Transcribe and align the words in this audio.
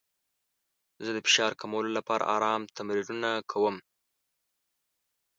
زه 1.03 1.09
د 1.13 1.17
فشار 1.27 1.51
کمولو 1.61 1.89
لپاره 1.97 2.29
ارام 2.35 2.61
تمرینونه 2.77 3.29
کوم. 3.51 3.75